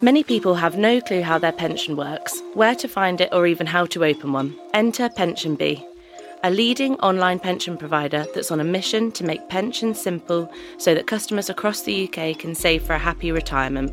Many 0.00 0.22
people 0.22 0.54
have 0.54 0.78
no 0.78 1.00
clue 1.00 1.22
how 1.22 1.38
their 1.38 1.50
pension 1.50 1.96
works, 1.96 2.40
where 2.54 2.76
to 2.76 2.86
find 2.86 3.20
it, 3.20 3.30
or 3.32 3.48
even 3.48 3.66
how 3.66 3.84
to 3.86 4.04
open 4.04 4.32
one. 4.32 4.56
Enter 4.72 5.08
PensionBee, 5.08 5.84
a 6.44 6.50
leading 6.52 6.94
online 7.00 7.40
pension 7.40 7.76
provider 7.76 8.24
that's 8.32 8.52
on 8.52 8.60
a 8.60 8.64
mission 8.64 9.10
to 9.10 9.24
make 9.24 9.48
pensions 9.48 10.00
simple 10.00 10.48
so 10.76 10.94
that 10.94 11.08
customers 11.08 11.50
across 11.50 11.82
the 11.82 12.04
UK 12.04 12.38
can 12.38 12.54
save 12.54 12.84
for 12.84 12.92
a 12.92 12.98
happy 12.98 13.32
retirement. 13.32 13.92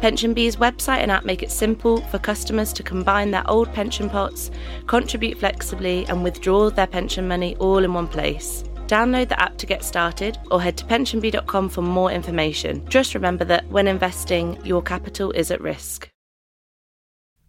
PensionBee's 0.00 0.56
website 0.56 1.00
and 1.00 1.10
app 1.10 1.26
make 1.26 1.42
it 1.42 1.50
simple 1.50 2.00
for 2.06 2.18
customers 2.18 2.72
to 2.72 2.82
combine 2.82 3.30
their 3.30 3.48
old 3.50 3.70
pension 3.74 4.08
pots, 4.08 4.50
contribute 4.86 5.36
flexibly, 5.36 6.06
and 6.06 6.24
withdraw 6.24 6.70
their 6.70 6.86
pension 6.86 7.28
money 7.28 7.56
all 7.56 7.84
in 7.84 7.92
one 7.92 8.08
place. 8.08 8.64
Download 8.92 9.26
the 9.26 9.40
app 9.40 9.56
to 9.56 9.64
get 9.64 9.82
started 9.82 10.36
or 10.50 10.60
head 10.60 10.76
to 10.76 10.84
pensionbee.com 10.84 11.70
for 11.70 11.80
more 11.80 12.12
information. 12.12 12.86
Just 12.90 13.14
remember 13.14 13.42
that 13.46 13.66
when 13.70 13.88
investing, 13.88 14.58
your 14.66 14.82
capital 14.82 15.30
is 15.30 15.50
at 15.50 15.62
risk. 15.62 16.10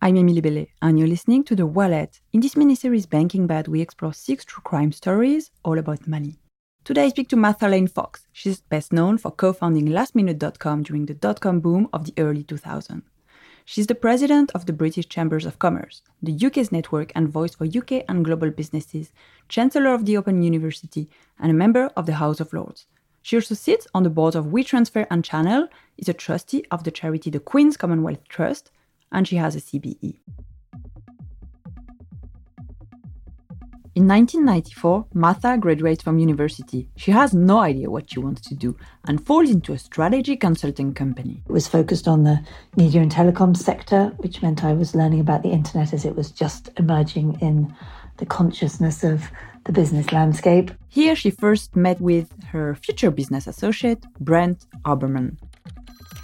I'm 0.02 0.16
Emilie 0.16 0.40
Bellet, 0.40 0.70
and 0.82 0.98
you're 0.98 1.10
listening 1.10 1.44
to 1.44 1.56
The 1.56 1.66
Wallet. 1.66 2.22
In 2.32 2.40
this 2.40 2.56
miniseries 2.56 3.10
Banking 3.10 3.46
Bad, 3.46 3.68
we 3.68 3.82
explore 3.82 4.14
six 4.14 4.46
true 4.46 4.64
crime 4.64 4.94
stories 4.94 5.52
all 5.66 5.78
about 5.78 6.08
money. 6.08 6.40
Today 6.86 7.04
I 7.04 7.10
speak 7.10 7.28
to 7.30 7.36
Martha 7.36 7.68
Lane 7.68 7.88
Fox. 7.88 8.26
She's 8.32 8.62
best 8.62 8.94
known 8.94 9.18
for 9.18 9.32
co-founding 9.32 9.88
lastminute.com 9.88 10.84
during 10.84 11.08
the 11.08 11.14
dot-com 11.14 11.60
boom 11.60 11.90
of 11.92 12.06
the 12.06 12.14
early 12.18 12.46
2000s. 12.46 13.02
She's 13.66 13.88
the 13.88 13.96
president 13.96 14.52
of 14.54 14.66
the 14.66 14.74
British 14.74 15.08
Chambers 15.08 15.46
of 15.46 15.58
Commerce, 15.58 16.02
the 16.22 16.38
UK's 16.46 16.72
network 16.72 17.12
and 17.16 17.30
voice 17.30 17.56
for 17.56 17.66
UK 17.66 18.04
and 18.10 18.26
global 18.26 18.52
businesses, 18.52 19.14
chancellor 19.48 19.94
of 19.94 20.06
the 20.06 20.18
Open 20.18 20.44
University, 20.44 21.10
and 21.40 21.50
a 21.50 21.54
member 21.54 21.90
of 21.96 22.06
the 22.06 22.16
House 22.16 22.42
of 22.42 22.52
Lords. 22.52 22.88
She 23.22 23.38
also 23.38 23.56
sits 23.56 23.88
on 23.94 24.04
the 24.04 24.10
boards 24.10 24.36
of 24.36 24.48
WeTransfer 24.48 25.08
and 25.10 25.26
Chanel, 25.26 25.70
is 25.98 26.10
a 26.10 26.14
trustee 26.14 26.66
of 26.72 26.84
the 26.84 26.92
charity 26.92 27.30
the 27.30 27.40
Queen's 27.40 27.78
Commonwealth 27.78 28.28
Trust, 28.28 28.70
and 29.14 29.26
she 29.26 29.38
has 29.38 29.56
a 29.56 29.62
CBE. 29.62 30.18
In 33.96 34.08
1994, 34.08 35.06
Martha 35.14 35.56
graduates 35.56 36.02
from 36.02 36.18
university. 36.18 36.90
She 36.96 37.12
has 37.12 37.32
no 37.32 37.60
idea 37.60 37.92
what 37.92 38.10
she 38.10 38.20
wants 38.20 38.42
to 38.50 38.56
do 38.56 38.76
and 39.06 39.24
falls 39.24 39.52
into 39.52 39.72
a 39.72 39.78
strategy 39.78 40.36
consulting 40.36 40.96
company. 40.96 41.44
It 41.48 41.52
was 41.52 41.68
focused 41.68 42.08
on 42.08 42.24
the 42.24 42.44
media 42.76 43.02
and 43.02 43.12
telecom 43.12 43.56
sector, 43.56 44.12
which 44.18 44.42
meant 44.42 44.64
I 44.64 44.74
was 44.74 44.96
learning 44.96 45.20
about 45.20 45.44
the 45.44 45.52
internet 45.52 45.94
as 45.94 46.06
it 46.06 46.16
was 46.16 46.32
just 46.32 46.72
emerging 46.80 47.38
in 47.40 47.72
the 48.18 48.26
consciousness 48.26 49.04
of 49.04 49.30
the 49.66 49.72
business 49.72 50.12
landscape. 50.12 50.72
Here 50.90 51.16
she 51.16 51.30
first 51.30 51.76
met 51.76 52.02
with 52.02 52.34
her 52.46 52.74
future 52.74 53.12
business 53.12 53.46
associate, 53.46 54.04
Brent 54.20 54.66
Hoberman. 54.86 55.38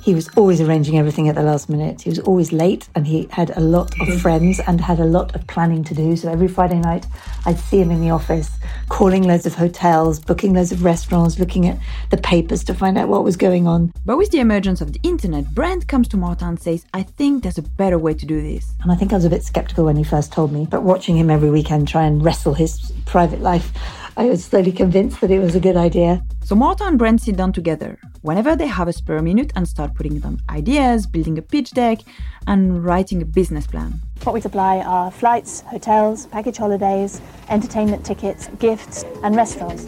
He 0.09 0.15
was 0.15 0.27
always 0.35 0.59
arranging 0.59 0.97
everything 0.97 1.29
at 1.29 1.35
the 1.35 1.43
last 1.43 1.69
minute. 1.69 2.01
He 2.01 2.09
was 2.09 2.17
always 2.17 2.51
late 2.51 2.89
and 2.95 3.05
he 3.05 3.27
had 3.29 3.55
a 3.55 3.59
lot 3.59 3.93
of 4.01 4.19
friends 4.19 4.59
and 4.65 4.81
had 4.81 4.99
a 4.99 5.05
lot 5.05 5.35
of 5.35 5.45
planning 5.45 5.83
to 5.83 5.93
do. 5.93 6.15
So 6.15 6.31
every 6.31 6.47
Friday 6.47 6.79
night, 6.79 7.05
I'd 7.45 7.59
see 7.59 7.79
him 7.79 7.91
in 7.91 8.01
the 8.01 8.09
office, 8.09 8.49
calling 8.89 9.21
loads 9.21 9.45
of 9.45 9.53
hotels, 9.53 10.19
booking 10.19 10.55
loads 10.55 10.71
of 10.71 10.83
restaurants, 10.83 11.37
looking 11.37 11.67
at 11.67 11.77
the 12.09 12.17
papers 12.17 12.63
to 12.63 12.73
find 12.73 12.97
out 12.97 13.07
what 13.07 13.23
was 13.23 13.37
going 13.37 13.67
on. 13.67 13.93
But 14.03 14.17
with 14.17 14.31
the 14.31 14.39
emergence 14.39 14.81
of 14.81 14.93
the 14.93 14.99
internet, 15.03 15.53
Brent 15.53 15.87
comes 15.87 16.07
to 16.07 16.17
Martha 16.17 16.45
and 16.45 16.59
says, 16.59 16.87
I 16.91 17.03
think 17.03 17.43
there's 17.43 17.59
a 17.59 17.61
better 17.61 17.99
way 17.99 18.15
to 18.15 18.25
do 18.25 18.41
this. 18.41 18.73
And 18.81 18.91
I 18.91 18.95
think 18.95 19.13
I 19.13 19.15
was 19.17 19.25
a 19.25 19.29
bit 19.29 19.43
skeptical 19.43 19.85
when 19.85 19.95
he 19.95 20.03
first 20.03 20.33
told 20.33 20.51
me, 20.51 20.65
but 20.67 20.81
watching 20.81 21.17
him 21.17 21.29
every 21.29 21.51
weekend 21.51 21.87
try 21.87 22.05
and 22.05 22.25
wrestle 22.25 22.55
his 22.55 22.91
private 23.05 23.41
life, 23.41 23.71
I 24.19 24.25
was 24.25 24.43
slowly 24.43 24.73
convinced 24.73 25.21
that 25.21 25.31
it 25.31 25.39
was 25.39 25.55
a 25.55 25.61
good 25.61 25.77
idea. 25.77 26.21
So 26.43 26.53
Martha 26.53 26.83
and 26.83 26.97
Brent 26.97 27.21
sit 27.21 27.37
down 27.37 27.53
together 27.53 27.97
whenever 28.21 28.53
they 28.53 28.67
have 28.67 28.89
a 28.89 28.91
spare 28.91 29.21
minute 29.21 29.53
and 29.55 29.65
start 29.65 29.95
putting 29.95 30.19
down 30.19 30.41
ideas, 30.49 31.07
building 31.07 31.37
a 31.37 31.41
pitch 31.41 31.71
deck, 31.71 31.99
and 32.45 32.83
writing 32.83 33.21
a 33.21 33.25
business 33.25 33.65
plan. 33.65 33.93
What 34.25 34.33
we 34.33 34.41
supply 34.41 34.79
are 34.79 35.09
flights, 35.09 35.61
hotels, 35.61 36.25
package 36.25 36.57
holidays, 36.57 37.21
entertainment 37.47 38.05
tickets, 38.05 38.49
gifts, 38.59 39.05
and 39.23 39.37
restaurants. 39.37 39.87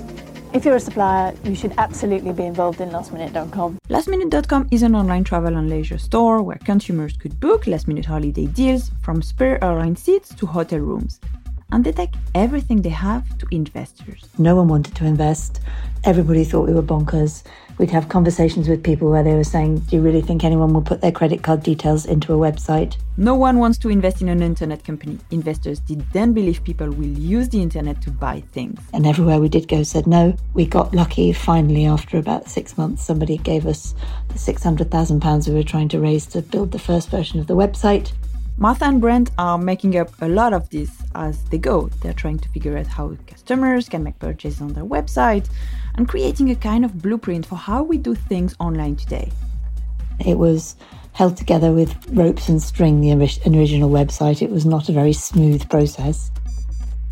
If 0.54 0.64
you're 0.64 0.78
a 0.78 0.80
supplier, 0.80 1.36
you 1.44 1.54
should 1.54 1.74
absolutely 1.78 2.32
be 2.32 2.46
involved 2.46 2.80
in 2.80 2.90
lastminute.com. 2.90 3.80
Lastminute.com 3.90 4.70
is 4.72 4.82
an 4.84 4.96
online 4.96 5.26
travel 5.26 5.58
and 5.58 5.70
leisure 5.70 5.98
store 5.98 6.42
where 6.42 6.58
consumers 6.64 7.18
could 7.18 7.38
book 7.42 7.68
last 7.68 7.86
minute 7.86 8.06
holiday 8.06 8.46
deals 8.46 8.92
from 9.02 9.22
spare 9.22 9.62
airline 9.62 9.98
seats 9.98 10.34
to 10.36 10.46
hotel 10.46 10.80
rooms 10.80 11.20
and 11.72 11.84
they 11.84 11.92
take 11.92 12.14
everything 12.36 12.82
they 12.82 12.90
have 12.90 13.38
to 13.38 13.48
investors. 13.52 14.28
No 14.38 14.56
one 14.56 14.68
wanted 14.68 14.96
to 14.96 15.06
invest. 15.06 15.62
Everybody 16.04 16.44
thought 16.44 16.68
we 16.68 16.74
were 16.74 16.82
bonkers. 16.82 17.44
We'd 17.78 17.92
have 17.92 18.10
conversations 18.10 18.68
with 18.68 18.84
people 18.84 19.10
where 19.10 19.24
they 19.24 19.34
were 19.34 19.44
saying, 19.44 19.80
Do 19.80 19.96
you 19.96 20.02
really 20.02 20.22
think 20.22 20.44
anyone 20.44 20.74
will 20.74 20.82
put 20.82 21.02
their 21.02 21.12
credit 21.12 21.42
card 21.42 21.64
details 21.64 22.06
into 22.06 22.34
a 22.34 22.38
website? 22.38 22.98
No 23.18 23.36
one 23.36 23.58
wants 23.58 23.78
to 23.80 23.90
invest 23.90 24.22
in 24.22 24.30
an 24.30 24.42
internet 24.42 24.84
company. 24.84 25.18
Investors 25.32 25.80
did 25.80 26.02
then 26.12 26.34
believe 26.34 26.64
people 26.64 26.90
will 26.92 27.06
use 27.06 27.50
the 27.50 27.62
internet 27.62 28.02
to 28.04 28.12
buy 28.12 28.42
things. 28.52 28.80
And 28.94 29.08
everywhere 29.08 29.40
we 29.40 29.50
did 29.50 29.68
go 29.68 29.84
said 29.84 30.06
no. 30.06 30.36
We 30.54 30.66
got 30.66 30.94
lucky 30.94 31.34
finally 31.34 31.86
after 31.86 32.18
about 32.18 32.50
six 32.50 32.78
months. 32.78 33.04
Somebody 33.04 33.38
gave 33.38 33.66
us 33.66 33.96
the 34.28 34.36
£600,000 34.36 35.48
we 35.48 35.54
were 35.54 35.64
trying 35.64 35.90
to 35.90 36.00
raise 36.00 36.26
to 36.28 36.42
build 36.42 36.72
the 36.72 36.80
first 36.80 37.10
version 37.10 37.40
of 37.40 37.48
the 37.48 37.56
website. 37.56 38.12
Martha 38.62 38.86
and 38.86 39.02
Brent 39.02 39.32
are 39.40 39.58
making 39.58 39.98
up 39.98 40.10
a 40.22 40.28
lot 40.28 40.54
of 40.54 40.70
this 40.70 40.92
as 41.16 41.44
they 41.46 41.58
go. 41.58 41.90
They're 42.02 42.14
trying 42.14 42.38
to 42.38 42.50
figure 42.50 42.78
out 42.78 42.86
how 42.86 43.18
customers 43.26 43.90
can 43.90 44.04
make 44.04 44.20
purchases 44.20 44.62
on 44.62 44.74
their 44.74 44.86
website 44.86 45.50
and 45.96 46.08
creating 46.08 46.52
a 46.52 46.56
kind 46.56 46.86
of 46.86 47.02
blueprint 47.02 47.48
for 47.48 47.56
how 47.56 47.82
we 47.82 47.98
do 47.98 48.14
things 48.14 48.56
online 48.60 48.98
today. 48.98 49.32
It 50.24 50.38
was 50.38 50.76
held 51.14 51.38
together 51.38 51.72
with 51.72 51.92
ropes 52.10 52.50
and 52.50 52.62
string, 52.62 53.02
the 53.02 53.14
original 53.14 53.90
website. 53.90 54.44
It 54.44 54.52
was 54.52 54.64
not 54.64 54.90
a 54.90 54.92
very 54.92 55.14
smooth 55.14 55.68
process. 55.68 56.30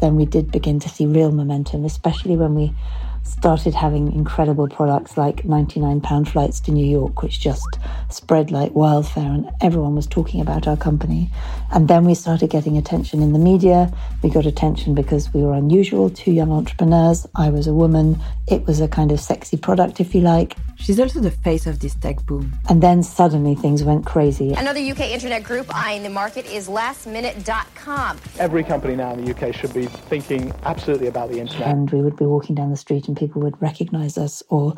Then 0.01 0.17
we 0.17 0.27
did 0.27 0.51
begin 0.51 0.79
to 0.81 0.87
see 0.87 1.07
real 1.07 1.31
momentum, 1.31 1.83
especially 1.83 2.37
when 2.37 2.53
we 2.53 2.75
started 3.23 3.73
having 3.73 4.11
incredible 4.11 4.67
products 4.67 5.17
like 5.17 5.43
£99 5.43 6.27
flights 6.27 6.59
to 6.61 6.71
New 6.71 6.85
York, 6.85 7.21
which 7.21 7.39
just 7.39 7.67
spread 8.09 8.51
like 8.51 8.73
wildfire, 8.73 9.31
and 9.31 9.49
everyone 9.61 9.95
was 9.95 10.07
talking 10.07 10.41
about 10.41 10.67
our 10.67 10.77
company. 10.77 11.29
And 11.71 11.87
then 11.87 12.05
we 12.05 12.15
started 12.15 12.49
getting 12.49 12.77
attention 12.77 13.21
in 13.21 13.33
the 13.33 13.39
media. 13.39 13.93
We 14.23 14.29
got 14.29 14.45
attention 14.45 14.95
because 14.95 15.33
we 15.33 15.41
were 15.41 15.53
unusual, 15.53 16.09
two 16.09 16.31
young 16.31 16.51
entrepreneurs. 16.51 17.27
I 17.35 17.49
was 17.49 17.67
a 17.67 17.73
woman. 17.73 18.19
It 18.47 18.65
was 18.65 18.81
a 18.81 18.87
kind 18.87 19.11
of 19.11 19.19
sexy 19.19 19.57
product, 19.57 19.99
if 19.99 20.15
you 20.15 20.21
like. 20.21 20.55
She's 20.77 20.99
also 20.99 21.19
the 21.19 21.31
face 21.31 21.67
of 21.67 21.79
this 21.79 21.93
tech 21.95 22.25
boom. 22.25 22.53
And 22.69 22.81
then 22.81 23.03
suddenly 23.03 23.53
things 23.53 23.83
went 23.83 24.05
crazy. 24.05 24.53
Another 24.53 24.79
UK 24.79 25.01
internet 25.11 25.43
group 25.43 25.67
eyeing 25.75 26.03
the 26.03 26.09
market 26.09 26.45
is 26.45 26.67
lastminute.com. 26.67 28.17
Every 28.39 28.63
company 28.63 28.95
now 28.95 29.13
in 29.13 29.23
the 29.23 29.35
UK 29.35 29.53
should 29.53 29.73
be 29.73 29.85
thinking 29.85 30.53
absolutely 30.63 31.07
about 31.07 31.29
the 31.29 31.39
internet. 31.39 31.67
And 31.67 31.91
we 31.91 32.01
would 32.01 32.15
be 32.15 32.25
walking 32.25 32.55
down 32.55 32.69
the 32.71 32.77
street 32.77 33.07
and 33.07 33.17
people 33.19 33.41
would 33.41 33.61
recognize 33.61 34.17
us 34.17 34.41
or 34.49 34.75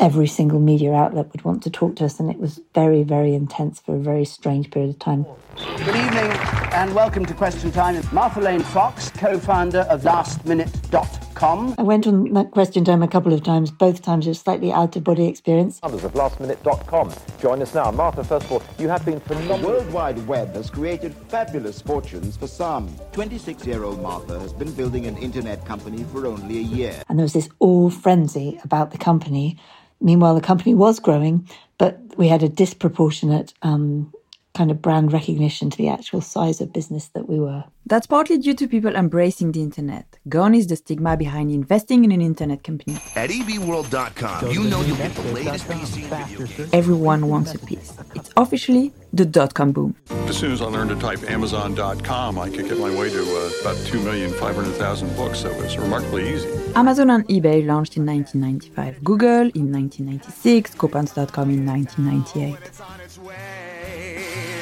every 0.00 0.26
single 0.26 0.58
media 0.58 0.92
outlet 0.92 1.30
would 1.32 1.44
want 1.44 1.62
to 1.62 1.70
talk 1.70 1.94
to 1.96 2.04
us 2.04 2.18
and 2.18 2.28
it 2.28 2.38
was 2.38 2.60
very 2.74 3.04
very 3.04 3.32
intense 3.32 3.78
for 3.78 3.94
a 3.94 3.98
very 3.98 4.24
strange 4.24 4.70
period 4.70 4.90
of 4.90 4.98
time. 4.98 5.24
Good 5.56 5.96
evening 5.96 6.30
and 6.72 6.92
welcome 6.94 7.24
to 7.24 7.34
question 7.34 7.70
time. 7.70 8.02
Martha 8.12 8.40
lane 8.40 8.60
fox 8.60 9.10
co-founder 9.10 9.86
of 9.88 10.02
lastminute.com 10.02 11.23
i 11.42 11.82
went 11.82 12.06
on 12.06 12.32
that 12.32 12.50
question 12.52 12.84
time 12.84 13.02
a 13.02 13.08
couple 13.08 13.32
of 13.32 13.42
times. 13.42 13.70
Both 13.70 14.02
times 14.02 14.26
it 14.26 14.30
was 14.30 14.40
slightly 14.40 14.72
out 14.72 14.96
of 14.96 15.04
body 15.04 15.26
experience. 15.26 15.80
Others 15.82 16.04
of 16.04 16.12
lastminute.com 16.14 17.12
join 17.40 17.60
us 17.60 17.74
now. 17.74 17.90
Martha 17.90 18.24
first 18.24 18.46
of 18.46 18.52
all 18.52 18.62
you 18.78 18.88
have 18.88 19.04
been 19.04 19.20
phenomenal. 19.20 19.58
The 19.58 19.66
world 19.66 19.92
wide 19.92 20.26
web 20.26 20.54
has 20.54 20.70
created 20.70 21.14
fabulous 21.28 21.80
fortunes 21.82 22.36
for 22.36 22.46
some. 22.46 22.88
26 23.12 23.66
year 23.66 23.84
old 23.84 24.00
martha 24.00 24.38
has 24.38 24.52
been 24.52 24.72
building 24.72 25.06
an 25.06 25.16
internet 25.18 25.64
company 25.64 26.04
for 26.04 26.26
only 26.26 26.58
a 26.58 26.62
year. 26.62 27.02
And 27.08 27.18
there 27.18 27.24
was 27.24 27.32
this 27.32 27.48
all 27.58 27.90
frenzy 27.90 28.58
about 28.64 28.92
the 28.92 28.98
company. 28.98 29.58
Meanwhile, 30.00 30.34
the 30.34 30.40
company 30.40 30.74
was 30.74 31.00
growing, 31.00 31.48
but 31.78 31.98
we 32.16 32.28
had 32.28 32.42
a 32.42 32.48
disproportionate 32.48 33.54
um, 33.62 34.12
kind 34.54 34.70
of 34.70 34.80
brand 34.80 35.12
recognition 35.12 35.70
to 35.70 35.78
the 35.78 35.88
actual 35.88 36.20
size 36.20 36.60
of 36.60 36.72
business 36.72 37.08
that 37.08 37.28
we 37.28 37.38
were. 37.38 37.64
That's 37.86 38.06
partly 38.06 38.38
due 38.38 38.54
to 38.54 38.66
people 38.66 38.96
embracing 38.96 39.52
the 39.52 39.60
internet. 39.60 40.18
Gone 40.26 40.54
is 40.54 40.68
the 40.68 40.76
stigma 40.76 41.18
behind 41.18 41.50
investing 41.50 42.02
in 42.04 42.12
an 42.12 42.22
internet 42.22 42.64
company. 42.64 42.94
At 43.14 43.28
ebworld.com, 43.28 44.50
you 44.50 44.64
know 44.64 44.80
you'll 44.80 44.96
get 44.96 45.14
the 45.14 45.22
latest 45.32 45.66
PC 45.66 46.70
Everyone 46.72 47.28
wants 47.28 47.54
a 47.54 47.58
piece. 47.58 47.92
It's 48.14 48.30
officially 48.38 48.90
the 49.12 49.26
dot-com 49.26 49.72
boom. 49.72 49.94
As 50.28 50.38
soon 50.38 50.52
as 50.52 50.62
I 50.62 50.64
learned 50.64 50.88
to 50.90 50.96
type 50.96 51.30
Amazon.com, 51.30 52.38
I 52.38 52.48
could 52.48 52.68
get 52.70 52.78
my 52.78 52.88
way 52.98 53.10
to 53.10 53.20
uh, 53.20 53.50
about 53.60 53.76
2,500,000 53.88 55.14
books, 55.16 55.40
so 55.40 55.50
it 55.50 55.62
was 55.62 55.76
remarkably 55.76 56.32
easy. 56.32 56.48
Amazon 56.74 57.10
and 57.10 57.28
eBay 57.28 57.66
launched 57.66 57.98
in 57.98 58.06
1995, 58.06 59.04
Google 59.04 59.50
in 59.54 59.70
1996, 59.70 60.74
Coupons.com 60.74 61.50
in 61.50 61.66
1998 61.66 64.53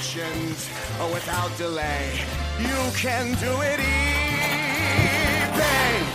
auctions 0.00 0.70
oh, 0.98 1.12
without 1.12 1.54
delay. 1.58 2.10
You 2.58 2.90
can 2.96 3.34
do 3.38 3.52
it 3.60 3.78
eBay. 5.50 6.06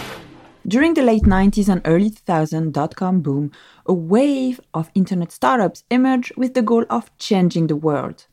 During 0.68 0.96
the 0.96 1.04
late 1.04 1.22
90s 1.22 1.70
and 1.70 1.84
early 1.86 2.10
2000s 2.10 2.72
dot-com 2.72 3.22
boom, 3.22 3.52
a 3.86 3.94
wave 3.94 4.60
of 4.74 4.90
internet 4.96 5.32
startups 5.32 5.84
emerged 5.92 6.34
with 6.36 6.56
the 6.56 6.64
goal 6.64 6.86
of 6.90 7.16
changing 7.20 7.68
the 7.68 7.76
world. 7.76 8.26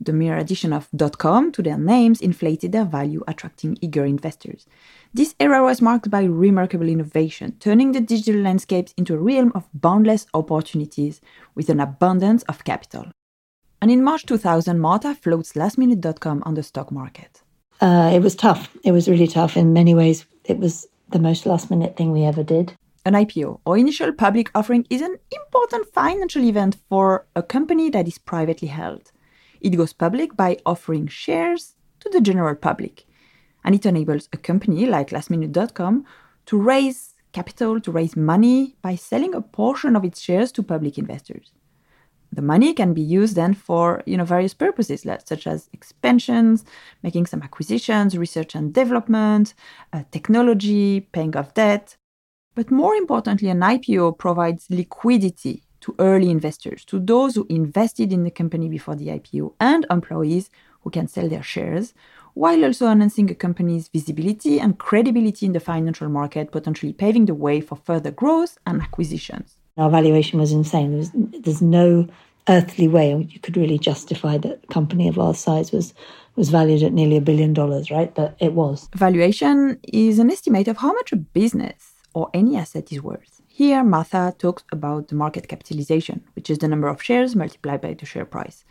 The 0.00 0.12
mere 0.12 0.36
addition 0.36 0.72
of 0.72 0.88
dot 0.96 1.18
com 1.18 1.52
to 1.52 1.62
their 1.62 1.78
names 1.78 2.20
inflated 2.20 2.72
their 2.72 2.84
value, 2.84 3.22
attracting 3.28 3.78
eager 3.80 4.04
investors. 4.04 4.66
This 5.14 5.36
era 5.38 5.62
was 5.62 5.80
marked 5.80 6.10
by 6.10 6.24
remarkable 6.24 6.88
innovation, 6.88 7.56
turning 7.60 7.92
the 7.92 8.00
digital 8.00 8.40
landscapes 8.40 8.94
into 8.96 9.14
a 9.14 9.18
realm 9.18 9.52
of 9.54 9.68
boundless 9.72 10.26
opportunities 10.34 11.20
with 11.54 11.68
an 11.68 11.78
abundance 11.78 12.42
of 12.48 12.64
capital. 12.64 13.12
And 13.80 13.90
in 13.90 14.02
March 14.02 14.26
2000, 14.26 14.78
Martha 14.78 15.14
floats 15.14 15.52
lastminute.com 15.52 16.42
on 16.44 16.54
the 16.54 16.62
stock 16.62 16.90
market. 16.90 17.42
Uh, 17.80 18.10
it 18.12 18.20
was 18.20 18.34
tough. 18.34 18.76
It 18.84 18.92
was 18.92 19.08
really 19.08 19.28
tough. 19.28 19.56
In 19.56 19.72
many 19.72 19.94
ways, 19.94 20.26
it 20.44 20.58
was 20.58 20.86
the 21.10 21.20
most 21.20 21.46
last 21.46 21.70
minute 21.70 21.96
thing 21.96 22.10
we 22.10 22.24
ever 22.24 22.42
did. 22.42 22.74
An 23.04 23.14
IPO, 23.14 23.60
or 23.64 23.78
initial 23.78 24.12
public 24.12 24.50
offering, 24.54 24.86
is 24.90 25.00
an 25.00 25.16
important 25.32 25.92
financial 25.94 26.44
event 26.44 26.76
for 26.88 27.26
a 27.36 27.42
company 27.42 27.88
that 27.90 28.08
is 28.08 28.18
privately 28.18 28.68
held. 28.68 29.12
It 29.60 29.70
goes 29.70 29.92
public 29.92 30.36
by 30.36 30.58
offering 30.66 31.06
shares 31.06 31.74
to 32.00 32.10
the 32.10 32.20
general 32.20 32.54
public. 32.54 33.04
And 33.64 33.74
it 33.74 33.86
enables 33.86 34.28
a 34.32 34.36
company 34.36 34.86
like 34.86 35.10
lastminute.com 35.10 36.04
to 36.46 36.56
raise 36.56 37.14
capital, 37.32 37.80
to 37.80 37.92
raise 37.92 38.16
money 38.16 38.76
by 38.82 38.96
selling 38.96 39.34
a 39.34 39.40
portion 39.40 39.96
of 39.96 40.04
its 40.04 40.20
shares 40.20 40.50
to 40.52 40.62
public 40.62 40.98
investors. 40.98 41.52
The 42.32 42.42
money 42.42 42.74
can 42.74 42.92
be 42.94 43.00
used 43.00 43.36
then 43.36 43.54
for 43.54 44.02
you 44.06 44.16
know 44.16 44.24
various 44.24 44.54
purposes, 44.54 45.06
such 45.24 45.46
as 45.46 45.68
expansions, 45.72 46.64
making 47.02 47.26
some 47.26 47.42
acquisitions, 47.42 48.16
research 48.16 48.54
and 48.54 48.72
development, 48.72 49.54
uh, 49.92 50.02
technology, 50.10 51.00
paying 51.00 51.36
off 51.36 51.54
debt. 51.54 51.96
But 52.54 52.70
more 52.70 52.94
importantly, 52.94 53.48
an 53.48 53.60
IPO 53.60 54.18
provides 54.18 54.66
liquidity 54.68 55.62
to 55.80 55.94
early 55.98 56.30
investors, 56.30 56.84
to 56.86 56.98
those 56.98 57.34
who 57.34 57.46
invested 57.48 58.12
in 58.12 58.24
the 58.24 58.30
company 58.30 58.68
before 58.68 58.96
the 58.96 59.08
IPO, 59.08 59.54
and 59.60 59.86
employees 59.90 60.50
who 60.80 60.90
can 60.90 61.06
sell 61.06 61.28
their 61.28 61.42
shares, 61.42 61.94
while 62.34 62.64
also 62.64 62.88
enhancing 62.88 63.30
a 63.30 63.34
company's 63.34 63.88
visibility 63.88 64.58
and 64.60 64.78
credibility 64.78 65.46
in 65.46 65.52
the 65.52 65.60
financial 65.60 66.08
market, 66.08 66.50
potentially 66.50 66.92
paving 66.92 67.26
the 67.26 67.34
way 67.34 67.60
for 67.60 67.76
further 67.76 68.10
growth 68.10 68.58
and 68.66 68.82
acquisitions. 68.82 69.57
Our 69.78 69.90
valuation 69.90 70.38
was 70.38 70.52
insane. 70.52 70.92
There's, 70.92 71.10
there's 71.14 71.62
no 71.62 72.08
earthly 72.48 72.88
way 72.88 73.14
you 73.14 73.38
could 73.40 73.56
really 73.56 73.78
justify 73.78 74.38
that 74.38 74.60
a 74.64 74.66
company 74.72 75.08
of 75.08 75.18
our 75.18 75.34
size 75.34 75.70
was 75.72 75.94
was 76.34 76.50
valued 76.50 76.84
at 76.84 76.92
nearly 76.92 77.16
a 77.16 77.20
billion 77.20 77.52
dollars, 77.52 77.90
right? 77.90 78.14
But 78.14 78.36
it 78.38 78.52
was. 78.52 78.88
Valuation 78.94 79.80
is 79.82 80.20
an 80.20 80.30
estimate 80.30 80.68
of 80.68 80.76
how 80.76 80.92
much 80.92 81.10
a 81.12 81.16
business 81.16 81.94
or 82.14 82.30
any 82.32 82.56
asset 82.56 82.92
is 82.92 83.02
worth. 83.02 83.40
Here, 83.48 83.82
Martha 83.82 84.34
talks 84.38 84.62
about 84.70 85.08
the 85.08 85.16
market 85.16 85.48
capitalization, 85.48 86.24
which 86.36 86.48
is 86.48 86.58
the 86.58 86.68
number 86.68 86.86
of 86.86 87.02
shares 87.02 87.34
multiplied 87.34 87.80
by 87.80 87.94
the 87.94 88.06
share 88.06 88.24
price. 88.24 88.64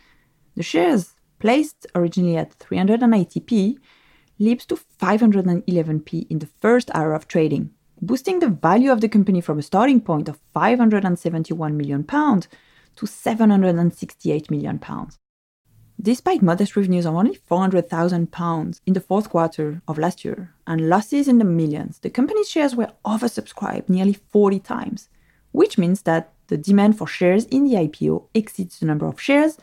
The 0.56 0.62
shares, 0.62 1.12
placed 1.40 1.86
originally 1.94 2.38
at 2.38 2.58
380p, 2.58 3.76
leaps 4.38 4.64
to 4.66 4.76
511p 4.76 6.26
in 6.30 6.38
the 6.38 6.48
first 6.60 6.90
hour 6.94 7.12
of 7.12 7.28
trading, 7.28 7.70
boosting 8.00 8.38
the 8.38 8.48
value 8.48 8.90
of 8.92 9.00
the 9.00 9.08
company 9.08 9.40
from 9.40 9.58
a 9.58 9.62
starting 9.62 10.00
point 10.00 10.28
of 10.28 10.38
571 10.54 11.76
million 11.76 12.04
pounds 12.04 12.48
to 12.96 13.06
768 13.06 14.50
million 14.50 14.78
pounds. 14.78 15.18
Despite 16.00 16.42
modest 16.42 16.76
revenues 16.76 17.06
of 17.06 17.14
only 17.16 17.36
£400,000 17.50 18.80
in 18.86 18.92
the 18.92 19.00
fourth 19.00 19.30
quarter 19.30 19.82
of 19.88 19.98
last 19.98 20.24
year 20.24 20.54
and 20.64 20.88
losses 20.88 21.26
in 21.26 21.38
the 21.38 21.44
millions, 21.44 21.98
the 21.98 22.10
company's 22.10 22.48
shares 22.48 22.76
were 22.76 22.92
oversubscribed 23.04 23.88
nearly 23.88 24.12
40 24.12 24.60
times, 24.60 25.08
which 25.50 25.76
means 25.76 26.02
that 26.02 26.32
the 26.46 26.56
demand 26.56 26.96
for 26.96 27.08
shares 27.08 27.46
in 27.46 27.64
the 27.64 27.74
IPO 27.74 28.28
exceeds 28.32 28.78
the 28.78 28.86
number 28.86 29.06
of 29.06 29.20
shares 29.20 29.58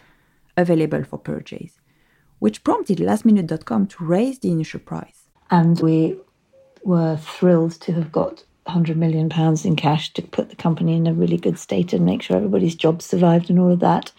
available 0.57 1.03
for 1.05 1.17
purchase, 1.17 1.79
which 2.39 2.63
prompted 2.65 2.97
lastminute.com 2.97 3.87
to 3.87 4.03
raise 4.03 4.39
the 4.39 4.51
initial 4.51 4.81
price. 4.81 5.29
And 5.49 5.79
we 5.79 6.17
were 6.85 7.17
thrilled 7.17 7.73
to 7.81 7.93
have 7.93 8.11
got 8.11 8.43
100 8.63 8.97
million 8.97 9.29
pounds 9.29 9.65
in 9.65 9.75
cash 9.75 10.13
to 10.13 10.21
put 10.21 10.49
the 10.49 10.55
company 10.55 10.95
in 10.95 11.07
a 11.07 11.13
really 11.13 11.37
good 11.37 11.59
state 11.59 11.93
and 11.93 12.05
make 12.05 12.21
sure 12.21 12.37
everybody's 12.37 12.75
jobs 12.75 13.05
survived 13.05 13.49
and 13.49 13.59
all 13.59 13.71
of 13.71 13.79
that. 13.79 14.11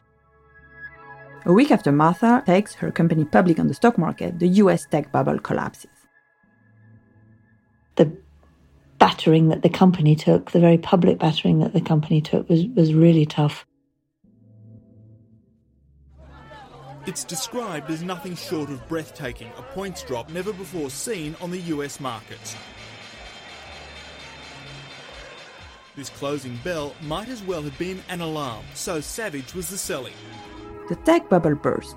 A 1.47 1.53
week 1.53 1.71
after 1.71 1.93
Martha 1.93 2.43
takes 2.45 2.75
her 2.75 2.91
company 2.91 3.25
public 3.25 3.59
on 3.61 3.69
the 3.69 3.75
stock 3.75 3.97
market, 3.97 4.41
the 4.41 4.49
US 4.49 4.85
tech 4.87 5.13
bubble 5.13 5.39
collapses. 5.39 5.91
The 7.95 8.17
battering 8.99 9.49
that 9.49 9.63
the 9.63 9.69
company 9.69 10.17
took, 10.17 10.51
the 10.51 10.61
very 10.61 10.79
public 10.79 11.19
battering 11.19 11.61
that 11.61 11.73
the 11.73 11.81
company 11.81 12.21
took, 12.21 12.49
was, 12.49 12.67
was 12.75 12.95
really 12.95 13.27
tough. 13.27 13.65
It's 17.07 17.23
described 17.23 17.91
as 17.91 18.03
nothing 18.03 18.35
short 18.35 18.69
of 18.69 18.87
breathtaking, 18.89 19.51
a 19.57 19.63
points 19.63 20.03
drop 20.03 20.29
never 20.31 20.53
before 20.53 20.91
seen 20.91 21.37
on 21.41 21.53
the 21.53 21.61
US 21.61 22.01
markets. 22.01 22.57
This 25.95 26.09
closing 26.11 26.57
bell 26.65 26.95
might 27.03 27.29
as 27.29 27.43
well 27.45 27.63
have 27.63 27.79
been 27.79 28.03
an 28.09 28.21
alarm, 28.21 28.65
so 28.75 29.01
savage 29.01 29.55
was 29.55 29.69
the 29.69 29.79
selling 29.79 30.13
the 30.89 30.97
tech 30.97 31.29
bubble 31.29 31.55
burst. 31.57 31.97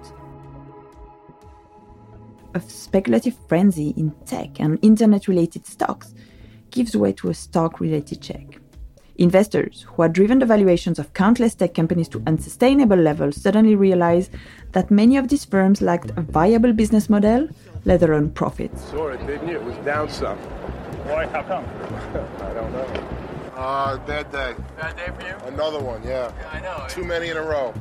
A 2.56 2.60
speculative 2.60 3.36
frenzy 3.48 3.94
in 3.96 4.12
tech 4.26 4.60
and 4.60 4.80
internet 4.82 5.28
related 5.28 5.68
stocks 5.68 6.16
gives 6.72 6.98
way 6.98 7.14
to 7.14 7.30
a 7.30 7.34
stock 7.34 7.80
related 7.80 8.22
check. 8.22 8.59
Investors 9.20 9.86
who 9.90 10.02
had 10.02 10.14
driven 10.14 10.40
the 10.40 10.46
valuations 10.46 10.98
of 10.98 11.14
countless 11.14 11.54
tech 11.54 11.74
companies 11.74 12.08
to 12.08 12.24
unsustainable 12.26 12.96
levels 12.96 13.36
suddenly 13.36 13.76
realized 13.76 14.32
that 14.72 14.90
many 14.90 15.18
of 15.18 15.28
these 15.28 15.44
firms 15.44 15.82
lacked 15.82 16.12
a 16.12 16.22
viable 16.22 16.72
business 16.72 17.10
model, 17.10 17.50
let 17.84 18.02
alone 18.02 18.30
profits. 18.30 18.82
Saw 18.92 19.10
it, 19.10 19.28
didn't 19.28 19.50
you? 19.50 19.56
It 19.56 19.64
was 19.66 19.76
down 19.86 20.08
some. 20.08 20.38
Why? 20.38 21.26
How 21.28 21.44
come? 21.44 21.66
I 22.50 22.54
don't 22.54 22.72
know. 22.72 22.86
Uh, 23.56 23.98
bad 24.06 24.32
day. 24.32 24.56
Bad 24.78 24.96
day 24.96 25.12
for 25.14 25.28
you? 25.28 25.54
Another 25.54 25.80
one, 25.80 26.02
yeah. 26.04 26.32
Yeah, 26.40 26.50
I 26.54 26.62
know. 26.62 26.86
Too 26.88 27.04
many 27.04 27.28
in 27.28 27.36
a 27.36 27.44
row. 27.44 27.74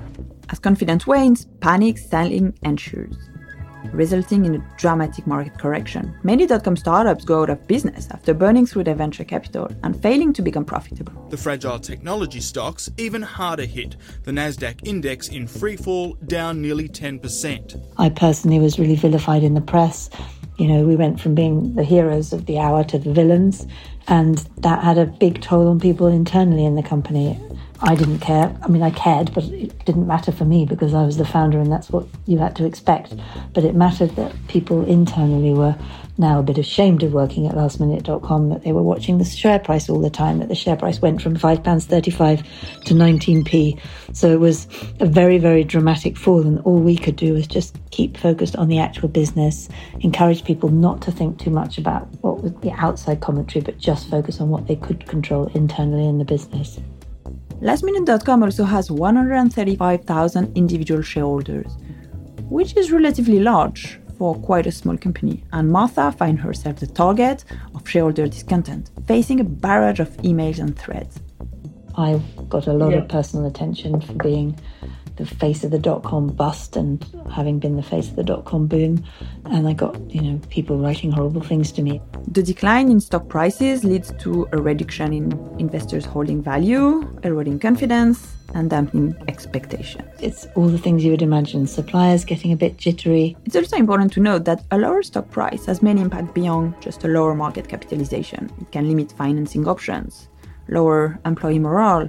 As 0.50 0.58
confidence 0.58 1.06
wanes, 1.06 1.46
panic 1.60 1.98
selling 1.98 2.58
ensures, 2.62 3.16
resulting 3.92 4.44
in 4.44 4.56
a 4.56 4.76
dramatic 4.76 5.26
market 5.26 5.58
correction. 5.58 6.16
Many 6.22 6.46
dot-com 6.46 6.76
startups 6.76 7.24
go 7.24 7.42
out 7.42 7.50
of 7.50 7.66
business 7.66 8.08
after 8.10 8.34
burning 8.34 8.66
through 8.66 8.84
their 8.84 8.94
venture 8.94 9.24
capital 9.24 9.68
and 9.82 10.00
failing 10.00 10.32
to 10.34 10.42
become 10.42 10.64
profitable. 10.64 11.28
The 11.30 11.36
fragile 11.36 11.78
technology 11.78 12.40
stocks 12.40 12.90
even 12.96 13.22
harder 13.22 13.64
hit. 13.64 13.96
The 14.24 14.32
Nasdaq 14.32 14.86
index 14.86 15.28
in 15.28 15.46
freefall 15.46 16.16
down 16.26 16.60
nearly 16.60 16.88
10%. 16.88 17.80
I 17.98 18.08
personally 18.08 18.58
was 18.58 18.78
really 18.78 18.96
vilified 18.96 19.42
in 19.42 19.54
the 19.54 19.60
press. 19.60 20.10
You 20.58 20.66
know, 20.66 20.84
we 20.84 20.96
went 20.96 21.20
from 21.20 21.34
being 21.34 21.74
the 21.76 21.84
heroes 21.84 22.32
of 22.32 22.46
the 22.46 22.58
hour 22.58 22.82
to 22.84 22.98
the 22.98 23.12
villains, 23.12 23.66
and 24.08 24.38
that 24.58 24.82
had 24.82 24.98
a 24.98 25.06
big 25.06 25.40
toll 25.40 25.68
on 25.68 25.78
people 25.78 26.08
internally 26.08 26.64
in 26.64 26.74
the 26.74 26.82
company. 26.82 27.38
I 27.80 27.94
didn't 27.94 28.18
care. 28.18 28.56
I 28.62 28.68
mean, 28.68 28.82
I 28.82 28.90
cared, 28.90 29.32
but 29.32 29.44
it 29.44 29.84
didn't 29.84 30.08
matter 30.08 30.32
for 30.32 30.44
me 30.44 30.64
because 30.64 30.94
I 30.94 31.04
was 31.04 31.16
the 31.16 31.24
founder 31.24 31.60
and 31.60 31.70
that's 31.70 31.90
what 31.90 32.06
you 32.26 32.38
had 32.38 32.56
to 32.56 32.66
expect. 32.66 33.14
But 33.54 33.64
it 33.64 33.76
mattered 33.76 34.16
that 34.16 34.34
people 34.48 34.84
internally 34.84 35.54
were 35.54 35.76
now 36.18 36.40
a 36.40 36.42
bit 36.42 36.58
ashamed 36.58 37.04
of 37.04 37.12
working 37.12 37.46
at 37.46 37.54
lastminute.com, 37.54 38.48
that 38.48 38.64
they 38.64 38.72
were 38.72 38.82
watching 38.82 39.18
the 39.18 39.24
share 39.24 39.60
price 39.60 39.88
all 39.88 40.00
the 40.00 40.10
time, 40.10 40.40
that 40.40 40.48
the 40.48 40.56
share 40.56 40.74
price 40.74 41.00
went 41.00 41.22
from 41.22 41.36
£5.35 41.36 42.44
to 42.84 42.94
19p. 42.94 43.80
So 44.12 44.32
it 44.32 44.40
was 44.40 44.66
a 44.98 45.06
very, 45.06 45.38
very 45.38 45.62
dramatic 45.62 46.16
fall. 46.16 46.44
And 46.44 46.58
all 46.62 46.80
we 46.80 46.96
could 46.96 47.14
do 47.14 47.34
was 47.34 47.46
just 47.46 47.76
keep 47.92 48.16
focused 48.16 48.56
on 48.56 48.66
the 48.66 48.80
actual 48.80 49.08
business, 49.08 49.68
encourage 50.00 50.42
people 50.42 50.68
not 50.68 51.00
to 51.02 51.12
think 51.12 51.38
too 51.38 51.50
much 51.50 51.78
about 51.78 52.08
what 52.22 52.42
was 52.42 52.52
the 52.54 52.72
outside 52.72 53.20
commentary, 53.20 53.62
but 53.62 53.78
just 53.78 54.10
focus 54.10 54.40
on 54.40 54.48
what 54.48 54.66
they 54.66 54.76
could 54.76 55.06
control 55.06 55.46
internally 55.54 56.08
in 56.08 56.18
the 56.18 56.24
business. 56.24 56.80
Lastminute.com 57.60 58.44
also 58.44 58.64
has 58.64 58.88
135,000 58.90 60.56
individual 60.56 61.02
shareholders, 61.02 61.76
which 62.48 62.76
is 62.76 62.92
relatively 62.92 63.40
large 63.40 63.98
for 64.16 64.36
quite 64.36 64.66
a 64.66 64.72
small 64.72 64.96
company, 64.96 65.44
and 65.52 65.70
Martha 65.70 66.12
finds 66.12 66.40
herself 66.40 66.76
the 66.76 66.86
target 66.86 67.44
of 67.74 67.88
shareholder 67.88 68.28
discontent, 68.28 68.90
facing 69.06 69.40
a 69.40 69.44
barrage 69.44 69.98
of 69.98 70.08
emails 70.18 70.60
and 70.60 70.78
threats. 70.78 71.20
I 71.96 72.20
got 72.48 72.68
a 72.68 72.72
lot 72.72 72.92
yeah. 72.92 72.98
of 72.98 73.08
personal 73.08 73.46
attention 73.46 74.00
for 74.00 74.12
being 74.12 74.56
the 75.18 75.26
face 75.26 75.64
of 75.64 75.70
the 75.70 75.78
dot 75.78 76.02
com 76.04 76.28
bust 76.28 76.76
and 76.76 77.04
having 77.30 77.58
been 77.58 77.76
the 77.76 77.82
face 77.82 78.08
of 78.08 78.16
the 78.16 78.24
dot 78.24 78.44
com 78.44 78.66
boom. 78.66 79.04
And 79.44 79.68
I 79.68 79.72
got, 79.72 79.98
you 80.10 80.22
know, 80.22 80.40
people 80.48 80.78
writing 80.78 81.10
horrible 81.10 81.42
things 81.42 81.70
to 81.72 81.82
me. 81.82 82.00
The 82.28 82.42
decline 82.42 82.90
in 82.90 83.00
stock 83.00 83.28
prices 83.28 83.84
leads 83.84 84.12
to 84.20 84.48
a 84.52 84.58
reduction 84.58 85.12
in 85.12 85.56
investors' 85.58 86.04
holding 86.04 86.42
value, 86.42 87.06
eroding 87.24 87.58
confidence, 87.58 88.36
and 88.54 88.70
dampening 88.70 89.14
expectations. 89.28 90.08
It's 90.20 90.46
all 90.54 90.68
the 90.68 90.78
things 90.78 91.04
you 91.04 91.10
would 91.10 91.20
imagine 91.20 91.66
suppliers 91.66 92.24
getting 92.24 92.52
a 92.52 92.56
bit 92.56 92.78
jittery. 92.78 93.36
It's 93.44 93.56
also 93.56 93.76
important 93.76 94.12
to 94.14 94.20
note 94.20 94.44
that 94.44 94.64
a 94.70 94.78
lower 94.78 95.02
stock 95.02 95.28
price 95.30 95.66
has 95.66 95.82
many 95.82 96.00
impacts 96.00 96.32
beyond 96.32 96.80
just 96.80 97.04
a 97.04 97.08
lower 97.08 97.34
market 97.34 97.68
capitalization. 97.68 98.50
It 98.60 98.72
can 98.72 98.88
limit 98.88 99.12
financing 99.12 99.68
options, 99.68 100.28
lower 100.68 101.18
employee 101.26 101.58
morale, 101.58 102.08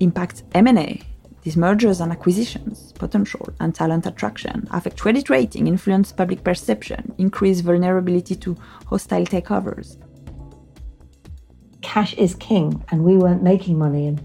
impact 0.00 0.42
M&A, 0.54 1.00
these 1.44 1.56
mergers 1.56 2.00
and 2.00 2.10
acquisitions 2.10 2.92
potential 2.94 3.48
and 3.60 3.74
talent 3.74 4.06
attraction 4.06 4.66
affect 4.72 4.98
credit 4.98 5.30
rating, 5.30 5.66
influence 5.66 6.10
public 6.10 6.42
perception, 6.42 7.14
increase 7.18 7.60
vulnerability 7.60 8.34
to 8.34 8.56
hostile 8.86 9.26
takeovers. 9.26 9.98
Cash 11.82 12.14
is 12.14 12.34
king, 12.34 12.82
and 12.90 13.04
we 13.04 13.18
weren't 13.18 13.42
making 13.42 13.78
money 13.78 14.06
in, 14.06 14.18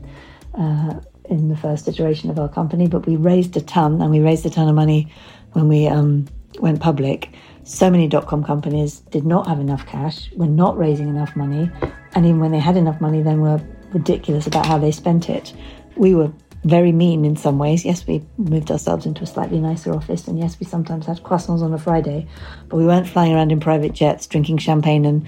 uh, 0.57 1.01
in 1.25 1.49
the 1.49 1.57
first 1.57 1.89
iteration 1.89 2.29
of 2.29 2.39
our 2.39 2.47
company, 2.47 2.87
but 2.87 3.05
we 3.05 3.17
raised 3.17 3.55
a 3.57 3.61
ton, 3.61 4.01
and 4.01 4.11
we 4.11 4.21
raised 4.21 4.45
a 4.45 4.49
ton 4.49 4.69
of 4.69 4.75
money 4.75 5.11
when 5.51 5.67
we 5.67 5.87
um, 5.87 6.25
went 6.61 6.79
public. 6.79 7.29
So 7.65 7.91
many 7.91 8.07
dot 8.07 8.27
com 8.27 8.45
companies 8.45 9.01
did 9.11 9.25
not 9.25 9.45
have 9.45 9.59
enough 9.59 9.85
cash, 9.85 10.31
were 10.37 10.47
not 10.47 10.77
raising 10.77 11.09
enough 11.09 11.35
money, 11.35 11.69
and 12.15 12.25
even 12.25 12.39
when 12.39 12.51
they 12.51 12.59
had 12.59 12.77
enough 12.77 13.01
money, 13.01 13.21
then 13.21 13.41
were 13.41 13.61
ridiculous 13.91 14.47
about 14.47 14.65
how 14.65 14.77
they 14.77 14.91
spent 14.91 15.29
it. 15.29 15.53
We 15.97 16.15
were 16.15 16.31
very 16.63 16.91
mean 16.91 17.25
in 17.25 17.35
some 17.35 17.57
ways. 17.57 17.85
Yes, 17.85 18.05
we 18.05 18.23
moved 18.37 18.71
ourselves 18.71 19.05
into 19.05 19.23
a 19.23 19.27
slightly 19.27 19.59
nicer 19.59 19.93
office, 19.93 20.27
and 20.27 20.37
yes, 20.37 20.59
we 20.59 20.65
sometimes 20.65 21.05
had 21.05 21.23
croissants 21.23 21.61
on 21.61 21.73
a 21.73 21.77
Friday, 21.77 22.27
but 22.67 22.77
we 22.77 22.85
weren't 22.85 23.07
flying 23.07 23.33
around 23.33 23.51
in 23.51 23.59
private 23.59 23.93
jets, 23.93 24.27
drinking 24.27 24.57
champagne, 24.57 25.05
and 25.05 25.27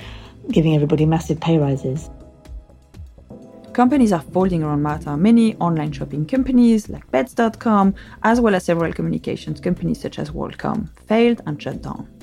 giving 0.49 0.75
everybody 0.75 1.05
massive 1.05 1.39
pay 1.39 1.57
rises. 1.57 2.09
Companies 3.73 4.11
are 4.11 4.21
folding 4.21 4.63
around 4.63 4.81
Martha. 4.81 5.15
Many 5.15 5.55
online 5.55 5.93
shopping 5.93 6.25
companies 6.25 6.89
like 6.89 7.09
Pets.com, 7.11 7.95
as 8.23 8.41
well 8.41 8.53
as 8.53 8.65
several 8.65 8.91
communications 8.91 9.61
companies 9.61 10.01
such 10.01 10.19
as 10.19 10.31
WorldCom, 10.31 10.89
failed 11.07 11.41
and 11.45 11.61
shut 11.61 11.81
down. 11.81 12.20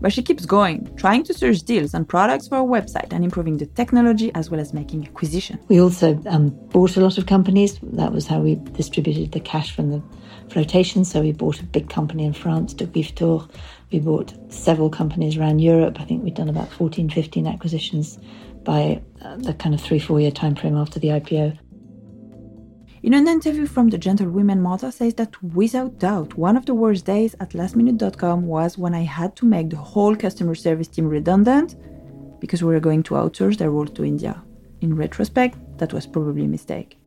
But 0.00 0.12
she 0.12 0.22
keeps 0.22 0.46
going, 0.46 0.94
trying 0.96 1.24
to 1.24 1.34
search 1.34 1.62
deals 1.62 1.92
and 1.92 2.08
products 2.08 2.48
for 2.48 2.56
her 2.56 2.62
website 2.62 3.12
and 3.12 3.22
improving 3.22 3.58
the 3.58 3.66
technology 3.66 4.32
as 4.34 4.50
well 4.50 4.60
as 4.60 4.72
making 4.72 5.06
acquisitions. 5.06 5.60
We 5.68 5.80
also 5.80 6.20
um, 6.26 6.48
bought 6.70 6.96
a 6.96 7.00
lot 7.00 7.18
of 7.18 7.26
companies. 7.26 7.78
That 7.82 8.12
was 8.12 8.26
how 8.26 8.40
we 8.40 8.54
distributed 8.54 9.32
the 9.32 9.40
cash 9.40 9.74
from 9.74 9.90
the 9.90 10.02
flotation. 10.48 11.04
So 11.04 11.20
we 11.20 11.32
bought 11.32 11.60
a 11.60 11.64
big 11.64 11.90
company 11.90 12.24
in 12.24 12.32
France, 12.32 12.72
Degriftour. 12.72 13.48
We 13.92 13.98
bought 13.98 14.32
several 14.52 14.88
companies 14.88 15.36
around 15.36 15.58
Europe. 15.58 16.00
I 16.00 16.04
think 16.04 16.24
we'd 16.24 16.34
done 16.34 16.48
about 16.48 16.70
14, 16.72 17.10
15 17.10 17.46
acquisitions 17.46 18.18
by 18.64 19.02
uh, 19.22 19.36
the 19.36 19.54
kind 19.54 19.74
of 19.74 19.80
three, 19.80 19.98
four 19.98 20.20
year 20.20 20.30
time 20.30 20.54
frame 20.54 20.76
after 20.76 20.98
the 20.98 21.08
IPO. 21.08 21.58
In 23.02 23.14
an 23.14 23.28
interview 23.28 23.66
from 23.66 23.88
the 23.88 23.96
Gentlewoman, 23.96 24.60
Martha 24.60 24.92
says 24.92 25.14
that 25.14 25.42
without 25.42 25.98
doubt, 25.98 26.36
one 26.36 26.54
of 26.54 26.66
the 26.66 26.74
worst 26.74 27.06
days 27.06 27.34
at 27.40 27.50
lastminute.com 27.50 28.46
was 28.46 28.76
when 28.76 28.94
I 28.94 29.04
had 29.04 29.34
to 29.36 29.46
make 29.46 29.70
the 29.70 29.76
whole 29.76 30.14
customer 30.14 30.54
service 30.54 30.88
team 30.88 31.08
redundant 31.08 31.76
because 32.40 32.62
we 32.62 32.74
were 32.74 32.80
going 32.80 33.02
to 33.04 33.14
outsource 33.14 33.56
their 33.56 33.70
role 33.70 33.86
to 33.86 34.04
India. 34.04 34.42
In 34.82 34.94
retrospect, 34.94 35.56
that 35.78 35.94
was 35.94 36.06
probably 36.06 36.44
a 36.44 36.48
mistake. 36.48 36.98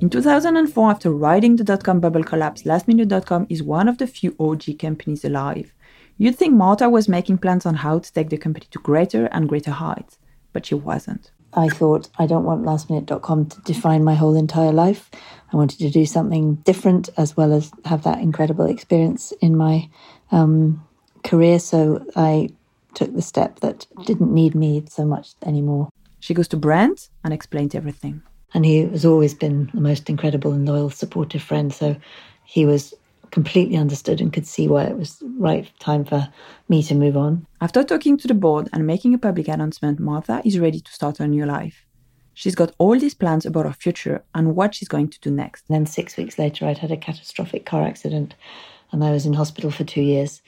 In 0.00 0.08
2004, 0.08 0.90
after 0.90 1.10
riding 1.10 1.56
the 1.56 1.64
dot 1.64 1.82
com 1.82 1.98
bubble 1.98 2.22
collapse, 2.22 2.62
lastminute.com 2.62 3.48
is 3.48 3.60
one 3.60 3.88
of 3.88 3.98
the 3.98 4.06
few 4.06 4.36
OG 4.38 4.78
companies 4.78 5.24
alive. 5.24 5.74
You'd 6.16 6.36
think 6.36 6.54
Martha 6.54 6.88
was 6.88 7.08
making 7.08 7.38
plans 7.38 7.66
on 7.66 7.74
how 7.74 7.98
to 7.98 8.12
take 8.12 8.30
the 8.30 8.38
company 8.38 8.66
to 8.70 8.78
greater 8.78 9.26
and 9.26 9.48
greater 9.48 9.72
heights, 9.72 10.18
but 10.52 10.66
she 10.66 10.76
wasn't. 10.76 11.32
I 11.54 11.68
thought, 11.68 12.08
I 12.18 12.26
don't 12.26 12.44
want 12.44 12.64
lastminute.com 12.64 13.46
to 13.46 13.60
define 13.62 14.04
my 14.04 14.14
whole 14.14 14.36
entire 14.36 14.72
life. 14.72 15.10
I 15.52 15.56
wanted 15.56 15.78
to 15.80 15.90
do 15.90 16.06
something 16.06 16.56
different 16.56 17.10
as 17.16 17.36
well 17.36 17.52
as 17.52 17.70
have 17.84 18.04
that 18.04 18.20
incredible 18.20 18.66
experience 18.66 19.32
in 19.40 19.56
my 19.56 19.90
um, 20.30 20.86
career. 21.24 21.58
So 21.58 22.04
I 22.16 22.50
took 22.94 23.14
the 23.14 23.22
step 23.22 23.60
that 23.60 23.86
didn't 24.06 24.32
need 24.32 24.54
me 24.54 24.84
so 24.88 25.04
much 25.04 25.34
anymore. 25.44 25.88
She 26.20 26.34
goes 26.34 26.48
to 26.48 26.56
Brent 26.56 27.08
and 27.24 27.34
explains 27.34 27.74
everything. 27.74 28.22
And 28.54 28.64
he 28.64 28.78
has 28.78 29.04
always 29.04 29.34
been 29.34 29.70
the 29.74 29.80
most 29.80 30.08
incredible 30.08 30.52
and 30.52 30.66
loyal, 30.66 30.90
supportive 30.90 31.42
friend. 31.42 31.72
So 31.72 31.96
he 32.44 32.64
was 32.66 32.94
completely 33.32 33.76
understood 33.76 34.20
and 34.20 34.32
could 34.32 34.46
see 34.46 34.68
why 34.68 34.84
it 34.84 34.96
was 34.96 35.22
right 35.38 35.68
time 35.80 36.04
for 36.04 36.28
me 36.68 36.82
to 36.84 36.94
move 36.94 37.16
on. 37.16 37.46
After 37.60 37.82
talking 37.82 38.16
to 38.18 38.28
the 38.28 38.34
board 38.34 38.68
and 38.72 38.86
making 38.86 39.14
a 39.14 39.18
public 39.18 39.48
announcement, 39.48 39.98
Martha 39.98 40.42
is 40.44 40.60
ready 40.60 40.80
to 40.80 40.92
start 40.92 41.18
her 41.18 41.26
new 41.26 41.44
life. 41.46 41.84
She's 42.34 42.54
got 42.54 42.74
all 42.78 42.98
these 42.98 43.14
plans 43.14 43.44
about 43.44 43.66
her 43.66 43.72
future 43.72 44.22
and 44.34 44.54
what 44.54 44.74
she's 44.74 44.88
going 44.88 45.08
to 45.08 45.20
do 45.20 45.30
next. 45.30 45.64
And 45.68 45.74
then 45.74 45.86
six 45.86 46.16
weeks 46.16 46.38
later, 46.38 46.66
I'd 46.66 46.78
had 46.78 46.92
a 46.92 46.96
catastrophic 46.96 47.66
car 47.66 47.82
accident 47.82 48.34
and 48.92 49.02
I 49.02 49.10
was 49.10 49.26
in 49.26 49.32
hospital 49.32 49.70
for 49.70 49.84
two 49.84 50.02
years. 50.02 50.42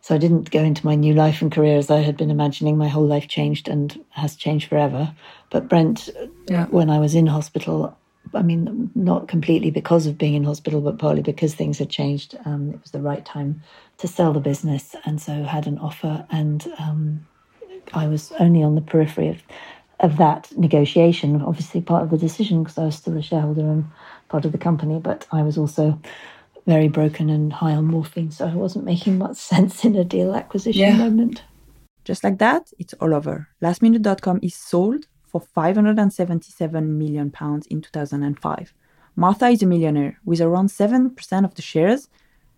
So 0.00 0.14
I 0.14 0.18
didn't 0.18 0.50
go 0.50 0.62
into 0.62 0.86
my 0.86 0.94
new 0.94 1.14
life 1.14 1.42
and 1.42 1.50
career 1.50 1.76
as 1.76 1.90
I 1.90 2.00
had 2.00 2.16
been 2.16 2.30
imagining. 2.30 2.76
My 2.76 2.88
whole 2.88 3.06
life 3.06 3.28
changed 3.28 3.68
and 3.68 4.04
has 4.10 4.36
changed 4.36 4.68
forever. 4.68 5.14
But 5.50 5.68
Brent, 5.68 6.08
yeah. 6.48 6.66
when 6.66 6.90
I 6.90 6.98
was 6.98 7.14
in 7.14 7.26
hospital, 7.26 7.96
I 8.34 8.42
mean, 8.42 8.90
not 8.94 9.28
completely 9.28 9.70
because 9.70 10.06
of 10.06 10.18
being 10.18 10.34
in 10.34 10.44
hospital, 10.44 10.80
but 10.80 10.98
partly 10.98 11.22
because 11.22 11.54
things 11.54 11.78
had 11.78 11.90
changed. 11.90 12.36
Um, 12.44 12.70
it 12.70 12.82
was 12.82 12.90
the 12.90 13.00
right 13.00 13.24
time 13.24 13.62
to 13.98 14.08
sell 14.08 14.32
the 14.32 14.40
business, 14.40 14.94
and 15.04 15.20
so 15.20 15.44
had 15.44 15.66
an 15.66 15.78
offer, 15.78 16.26
and 16.30 16.66
um, 16.78 17.26
I 17.92 18.06
was 18.06 18.32
only 18.38 18.62
on 18.62 18.74
the 18.74 18.80
periphery 18.80 19.28
of 19.28 19.42
of 20.00 20.16
that 20.16 20.50
negotiation. 20.56 21.42
Obviously, 21.42 21.80
part 21.80 22.02
of 22.02 22.10
the 22.10 22.18
decision 22.18 22.62
because 22.62 22.78
I 22.78 22.84
was 22.84 22.96
still 22.96 23.16
a 23.16 23.22
shareholder 23.22 23.62
and 23.62 23.84
part 24.28 24.44
of 24.44 24.52
the 24.52 24.58
company, 24.58 25.00
but 25.00 25.26
I 25.32 25.42
was 25.42 25.58
also 25.58 26.00
very 26.66 26.88
broken 26.88 27.30
and 27.30 27.52
high 27.52 27.72
on 27.72 27.86
morphine, 27.86 28.30
so 28.30 28.46
I 28.46 28.54
wasn't 28.54 28.84
making 28.84 29.18
much 29.18 29.36
sense 29.52 29.84
in 29.84 29.96
a 29.96 30.04
deal 30.04 30.34
acquisition 30.34 30.80
yeah. 30.80 30.96
moment. 30.96 31.42
Just 32.04 32.24
like 32.24 32.38
that, 32.38 32.70
it's 32.78 32.94
all 32.94 33.14
over. 33.14 33.48
Lastminute.com 33.62 34.40
is 34.42 34.54
sold 34.54 35.06
for 35.28 35.40
577 35.40 36.98
million 36.98 37.30
pounds 37.30 37.66
in 37.66 37.80
2005. 37.80 38.72
Martha 39.16 39.48
is 39.48 39.62
a 39.62 39.66
millionaire 39.66 40.18
with 40.24 40.40
around 40.40 40.68
7% 40.68 41.44
of 41.44 41.54
the 41.54 41.62
shares. 41.62 42.08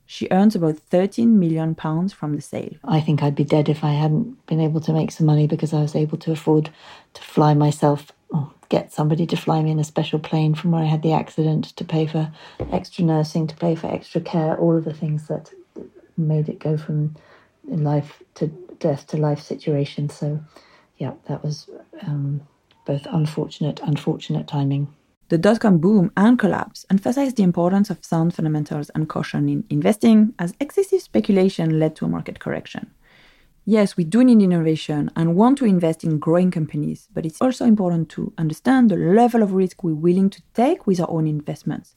She 0.06 0.28
earns 0.30 0.54
about 0.54 0.76
13 0.76 1.38
million 1.38 1.74
pounds 1.74 2.12
from 2.12 2.34
the 2.34 2.42
sale. 2.42 2.74
I 2.84 3.00
think 3.00 3.22
I'd 3.22 3.34
be 3.34 3.44
dead 3.44 3.68
if 3.68 3.84
I 3.84 3.92
hadn't 3.92 4.44
been 4.46 4.60
able 4.60 4.80
to 4.82 4.92
make 4.92 5.10
some 5.10 5.26
money 5.26 5.46
because 5.46 5.72
I 5.72 5.80
was 5.80 5.94
able 5.94 6.18
to 6.18 6.32
afford 6.32 6.70
to 7.14 7.22
fly 7.22 7.54
myself 7.54 8.12
or 8.28 8.52
get 8.68 8.92
somebody 8.92 9.26
to 9.26 9.36
fly 9.36 9.62
me 9.62 9.70
in 9.70 9.78
a 9.78 9.84
special 9.84 10.18
plane 10.18 10.54
from 10.54 10.72
where 10.72 10.82
I 10.82 10.86
had 10.86 11.02
the 11.02 11.12
accident 11.12 11.76
to 11.76 11.84
pay 11.84 12.06
for 12.06 12.32
extra 12.72 13.04
nursing, 13.04 13.46
to 13.46 13.56
pay 13.56 13.74
for 13.74 13.86
extra 13.86 14.20
care, 14.20 14.56
all 14.58 14.76
of 14.76 14.84
the 14.84 14.94
things 14.94 15.28
that 15.28 15.52
made 16.16 16.48
it 16.48 16.58
go 16.58 16.76
from 16.76 17.16
life 17.64 18.22
to 18.34 18.48
death 18.78 19.06
to 19.08 19.16
life 19.16 19.40
situation. 19.40 20.08
So, 20.08 20.40
yeah, 20.98 21.12
that 21.26 21.42
was 21.42 21.70
um, 22.02 22.40
both 22.84 23.06
unfortunate 23.10 23.80
and 23.80 23.99
fortunate 23.99 24.46
timing. 24.46 24.94
The 25.28 25.38
dot 25.38 25.60
com 25.60 25.78
boom 25.78 26.10
and 26.16 26.38
collapse 26.38 26.84
emphasized 26.90 27.37
the 27.37 27.44
importance 27.44 27.88
of 27.88 28.04
sound 28.04 28.34
fundamentals 28.34 28.90
and 28.90 29.08
caution 29.08 29.49
in 29.49 29.64
investing, 29.70 30.34
as 30.38 30.54
excessive 30.60 31.02
speculation 31.02 31.78
led 31.78 31.94
to 31.96 32.04
a 32.04 32.08
market 32.08 32.40
correction. 32.40 32.90
Yes, 33.64 33.96
we 33.96 34.04
do 34.04 34.25
need 34.25 34.42
innovation 34.42 35.10
and 35.14 35.37
want 35.37 35.58
to 35.58 35.66
invest 35.66 36.02
in 36.02 36.18
growing 36.18 36.50
companies, 36.50 37.08
but 37.12 37.25
it's 37.25 37.40
also 37.40 37.64
important 37.64 38.08
to 38.08 38.32
understand 38.38 38.90
the 38.90 38.96
level 38.96 39.42
of 39.42 39.52
risk 39.52 39.84
we're 39.84 39.94
willing 39.94 40.30
to 40.30 40.42
take 40.54 40.87
with 40.87 40.99
our 40.99 41.10
own 41.10 41.28
investments. 41.28 41.94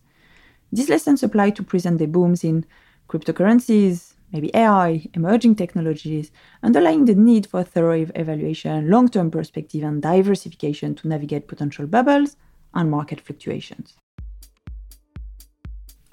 These 0.71 0.89
lessons 0.89 1.23
apply 1.23 1.51
to 1.51 1.63
present 1.63 1.97
day 1.97 2.05
booms 2.05 2.43
in 2.43 2.65
cryptocurrencies, 3.07 4.12
maybe 4.33 4.53
AI, 4.55 5.05
emerging 5.13 5.55
technologies, 5.55 6.31
underlying 6.63 7.05
the 7.05 7.15
need 7.15 7.45
for 7.45 7.63
thorough 7.63 8.05
evaluation, 8.15 8.89
long 8.89 9.07
term 9.07 9.31
perspective, 9.31 9.83
and 9.83 10.01
diversification 10.01 10.95
to 10.95 11.07
navigate 11.07 11.47
potential 11.47 11.87
bubbles 11.87 12.35
and 12.73 12.91
market 12.91 13.21
fluctuations. 13.21 13.95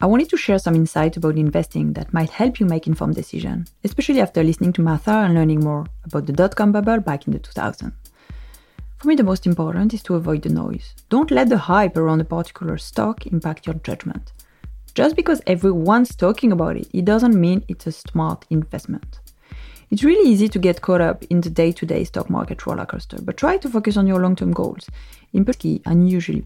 I 0.02 0.06
wanted 0.06 0.30
to 0.30 0.36
share 0.36 0.58
some 0.58 0.74
insight 0.74 1.16
about 1.16 1.36
investing 1.36 1.92
that 1.92 2.14
might 2.14 2.30
help 2.30 2.58
you 2.58 2.66
make 2.66 2.86
informed 2.86 3.16
decisions, 3.16 3.72
especially 3.84 4.20
after 4.22 4.42
listening 4.42 4.72
to 4.74 4.82
Martha 4.82 5.10
and 5.10 5.34
learning 5.34 5.60
more 5.60 5.86
about 6.04 6.26
the 6.26 6.32
dot 6.32 6.56
com 6.56 6.72
bubble 6.72 7.00
back 7.00 7.26
in 7.26 7.32
the 7.32 7.38
2000s. 7.38 7.92
For 8.96 9.08
me, 9.08 9.14
the 9.14 9.24
most 9.24 9.46
important 9.46 9.94
is 9.94 10.02
to 10.04 10.14
avoid 10.14 10.42
the 10.42 10.50
noise. 10.50 10.94
Don't 11.08 11.30
let 11.30 11.48
the 11.48 11.56
hype 11.56 11.96
around 11.96 12.20
a 12.20 12.24
particular 12.24 12.76
stock 12.76 13.26
impact 13.26 13.66
your 13.66 13.76
judgment. 13.76 14.32
Just 15.00 15.16
because 15.16 15.40
everyone's 15.46 16.14
talking 16.14 16.52
about 16.52 16.76
it, 16.76 16.86
it 16.92 17.06
doesn't 17.06 17.34
mean 17.34 17.64
it's 17.68 17.86
a 17.86 17.92
smart 17.92 18.44
investment. 18.50 19.20
It's 19.90 20.04
really 20.04 20.28
easy 20.28 20.46
to 20.50 20.58
get 20.58 20.82
caught 20.82 21.00
up 21.00 21.24
in 21.30 21.40
the 21.40 21.48
day 21.48 21.72
to 21.72 21.86
day 21.86 22.04
stock 22.04 22.28
market 22.28 22.66
roller 22.66 22.84
coaster, 22.84 23.16
but 23.22 23.38
try 23.38 23.56
to 23.56 23.70
focus 23.70 23.96
on 23.96 24.06
your 24.06 24.20
long 24.20 24.36
term 24.36 24.52
goals, 24.52 24.90
in 25.32 25.46
particular, 25.46 25.80
unusually. 25.86 26.44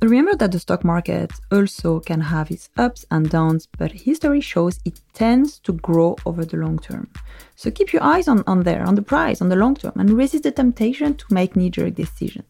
Remember 0.00 0.36
that 0.36 0.52
the 0.52 0.60
stock 0.60 0.84
market 0.84 1.32
also 1.50 1.98
can 1.98 2.20
have 2.20 2.52
its 2.52 2.70
ups 2.76 3.04
and 3.10 3.28
downs, 3.28 3.66
but 3.76 3.90
history 3.90 4.40
shows 4.40 4.78
it 4.84 5.00
tends 5.12 5.58
to 5.58 5.72
grow 5.72 6.14
over 6.24 6.44
the 6.44 6.58
long 6.58 6.78
term. 6.78 7.10
So 7.56 7.72
keep 7.72 7.92
your 7.92 8.04
eyes 8.04 8.28
on, 8.28 8.44
on 8.46 8.62
there, 8.62 8.86
on 8.86 8.94
the 8.94 9.02
price, 9.02 9.42
on 9.42 9.48
the 9.48 9.56
long 9.56 9.74
term, 9.74 9.94
and 9.96 10.10
resist 10.10 10.44
the 10.44 10.52
temptation 10.52 11.16
to 11.16 11.34
make 11.34 11.56
knee 11.56 11.70
jerk 11.70 11.96
decisions. 11.96 12.46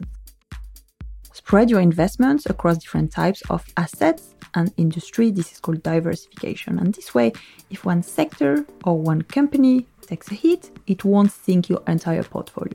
Spread 1.45 1.69
your 1.69 1.79
investments 1.79 2.47
across 2.47 2.75
different 2.79 3.11
types 3.11 3.43
of 3.51 3.63
assets 3.77 4.33
and 4.55 4.73
industry. 4.77 5.29
This 5.29 5.51
is 5.51 5.59
called 5.59 5.83
diversification. 5.83 6.79
And 6.79 6.91
this 6.91 7.13
way, 7.13 7.33
if 7.69 7.85
one 7.85 8.01
sector 8.01 8.65
or 8.83 8.99
one 8.99 9.21
company 9.21 9.85
takes 10.01 10.31
a 10.31 10.33
hit, 10.33 10.71
it 10.87 11.05
won't 11.05 11.31
sink 11.31 11.69
your 11.69 11.83
entire 11.87 12.23
portfolio. 12.23 12.73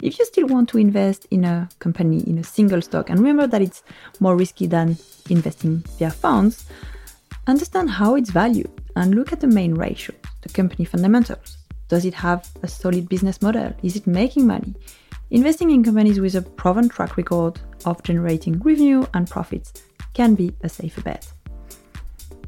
If 0.00 0.18
you 0.18 0.24
still 0.24 0.46
want 0.46 0.70
to 0.70 0.78
invest 0.78 1.26
in 1.30 1.44
a 1.44 1.68
company 1.78 2.20
in 2.26 2.38
a 2.38 2.44
single 2.44 2.80
stock, 2.80 3.10
and 3.10 3.18
remember 3.18 3.46
that 3.46 3.60
it's 3.60 3.82
more 4.20 4.36
risky 4.36 4.66
than 4.66 4.96
investing 5.28 5.84
via 5.98 6.10
funds, 6.10 6.64
understand 7.46 7.90
how 7.90 8.14
it's 8.14 8.30
valued 8.30 8.70
and 8.96 9.14
look 9.14 9.34
at 9.34 9.40
the 9.40 9.46
main 9.46 9.74
ratio, 9.74 10.16
the 10.40 10.48
company 10.48 10.86
fundamentals. 10.86 11.58
Does 11.88 12.06
it 12.06 12.14
have 12.14 12.48
a 12.62 12.68
solid 12.68 13.06
business 13.10 13.42
model? 13.42 13.74
Is 13.82 13.96
it 13.96 14.06
making 14.06 14.46
money? 14.46 14.74
Investing 15.30 15.70
in 15.70 15.82
companies 15.82 16.20
with 16.20 16.34
a 16.36 16.42
proven 16.42 16.88
track 16.88 17.16
record 17.16 17.60
of 17.84 18.02
generating 18.02 18.58
revenue 18.60 19.06
and 19.14 19.28
profits 19.28 19.72
can 20.14 20.34
be 20.34 20.54
a 20.62 20.68
safer 20.68 21.02
bet. 21.02 21.30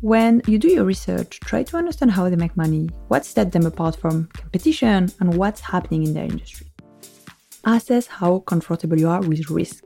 When 0.00 0.42
you 0.46 0.58
do 0.58 0.68
your 0.68 0.84
research, 0.84 1.40
try 1.40 1.64
to 1.64 1.76
understand 1.76 2.12
how 2.12 2.28
they 2.28 2.36
make 2.36 2.56
money, 2.56 2.88
what 3.08 3.24
sets 3.24 3.52
them 3.52 3.66
apart 3.66 3.96
from 3.96 4.28
competition, 4.32 5.10
and 5.18 5.36
what's 5.36 5.60
happening 5.60 6.04
in 6.04 6.14
their 6.14 6.24
industry 6.24 6.68
assess 7.64 8.06
how 8.06 8.40
comfortable 8.40 8.98
you 8.98 9.08
are 9.08 9.20
with 9.20 9.50
risk. 9.50 9.84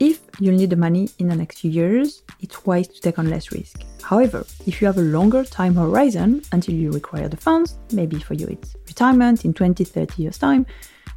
If 0.00 0.20
you'll 0.40 0.56
need 0.56 0.70
the 0.70 0.76
money 0.76 1.08
in 1.18 1.28
the 1.28 1.36
next 1.36 1.60
few 1.60 1.70
years, 1.70 2.22
it's 2.40 2.66
wise 2.66 2.88
to 2.88 3.00
take 3.00 3.18
on 3.18 3.30
less 3.30 3.52
risk. 3.52 3.82
However, 4.02 4.44
if 4.66 4.80
you 4.80 4.86
have 4.86 4.98
a 4.98 5.02
longer 5.02 5.44
time 5.44 5.76
horizon 5.76 6.42
until 6.52 6.74
you 6.74 6.90
require 6.90 7.28
the 7.28 7.36
funds, 7.36 7.78
maybe 7.92 8.18
for 8.18 8.34
you 8.34 8.46
it's 8.48 8.76
retirement 8.86 9.44
in 9.44 9.54
20, 9.54 9.84
30 9.84 10.22
years' 10.22 10.38
time, 10.38 10.66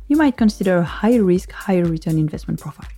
you 0.08 0.18
might 0.18 0.38
consider 0.38 0.78
a 0.78 0.84
higher 0.84 1.24
risk, 1.24 1.52
higher 1.52 1.86
return 1.86 2.18
investment 2.18 2.60
profile 2.60 2.90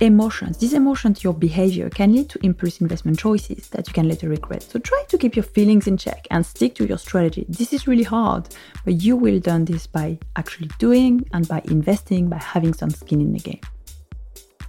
emotions. 0.00 0.58
These 0.58 0.74
emotions, 0.74 1.22
your 1.22 1.34
behavior, 1.34 1.88
can 1.90 2.12
lead 2.12 2.28
to 2.30 2.44
impulse 2.44 2.80
investment 2.80 3.18
choices 3.18 3.68
that 3.68 3.86
you 3.86 3.94
can 3.94 4.08
later 4.08 4.28
regret. 4.28 4.62
So 4.62 4.78
try 4.78 5.04
to 5.08 5.18
keep 5.18 5.36
your 5.36 5.44
feelings 5.44 5.86
in 5.86 5.96
check 5.96 6.26
and 6.30 6.44
stick 6.44 6.74
to 6.76 6.86
your 6.86 6.98
strategy. 6.98 7.46
This 7.48 7.72
is 7.72 7.86
really 7.86 8.02
hard, 8.02 8.48
but 8.84 8.94
you 8.94 9.16
will 9.16 9.40
learn 9.46 9.64
this 9.64 9.86
by 9.86 10.18
actually 10.36 10.70
doing 10.78 11.28
and 11.32 11.46
by 11.46 11.62
investing, 11.66 12.28
by 12.28 12.38
having 12.38 12.74
some 12.74 12.90
skin 12.90 13.20
in 13.20 13.32
the 13.32 13.38
game. 13.38 13.60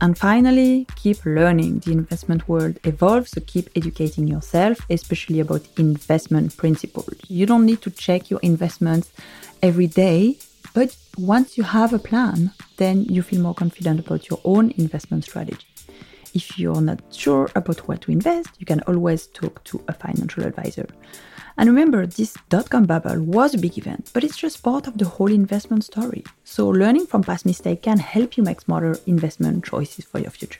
And 0.01 0.17
finally, 0.17 0.85
keep 0.97 1.25
learning. 1.25 1.79
The 1.79 1.93
investment 1.93 2.49
world 2.49 2.79
evolves, 2.83 3.31
so 3.31 3.41
keep 3.41 3.69
educating 3.75 4.27
yourself, 4.27 4.77
especially 4.89 5.39
about 5.39 5.65
investment 5.77 6.57
principles. 6.57 7.15
You 7.29 7.45
don't 7.45 7.65
need 7.65 7.81
to 7.81 7.89
check 7.89 8.29
your 8.29 8.41
investments 8.41 9.11
every 9.63 9.87
day 9.87 10.37
but 10.75 10.95
once 11.17 11.57
you 11.57 11.63
have 11.63 11.93
a 11.93 11.99
plan, 12.09 12.51
then 12.77 13.05
you 13.05 13.21
feel 13.23 13.41
more 13.41 13.55
confident 13.55 13.99
about 14.01 14.29
your 14.29 14.41
own 14.43 14.71
investment 14.77 15.23
strategy. 15.23 15.65
If 16.33 16.59
you're 16.59 16.81
not 16.81 17.01
sure 17.11 17.49
about 17.55 17.87
what 17.87 18.01
to 18.01 18.11
invest, 18.11 18.49
you 18.59 18.65
can 18.65 18.81
always 18.81 19.27
talk 19.27 19.63
to 19.63 19.81
a 19.87 19.93
financial 19.93 20.43
advisor. 20.43 20.87
And 21.57 21.69
remember, 21.69 22.05
this 22.05 22.35
dot 22.49 22.69
com 22.69 22.83
bubble 22.83 23.21
was 23.23 23.53
a 23.53 23.57
big 23.57 23.77
event, 23.77 24.11
but 24.13 24.25
it's 24.25 24.35
just 24.35 24.61
part 24.61 24.85
of 24.87 24.97
the 24.97 25.05
whole 25.05 25.31
investment 25.31 25.85
story. 25.85 26.25
So, 26.43 26.67
learning 26.67 27.07
from 27.07 27.23
past 27.23 27.45
mistakes 27.45 27.83
can 27.83 27.97
help 27.97 28.35
you 28.35 28.43
make 28.43 28.59
smarter 28.59 28.99
investment 29.05 29.63
choices 29.63 30.03
for 30.03 30.19
your 30.19 30.31
future. 30.31 30.59